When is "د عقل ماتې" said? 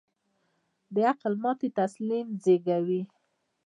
0.93-1.67